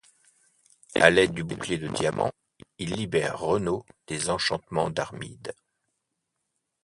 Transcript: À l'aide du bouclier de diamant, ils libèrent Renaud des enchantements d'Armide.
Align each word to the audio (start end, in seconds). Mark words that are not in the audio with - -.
À 0.95 1.11
l'aide 1.11 1.31
du 1.35 1.43
bouclier 1.43 1.77
de 1.77 1.87
diamant, 1.87 2.31
ils 2.79 2.93
libèrent 2.95 3.37
Renaud 3.39 3.85
des 4.07 4.31
enchantements 4.31 4.89
d'Armide. 4.89 5.53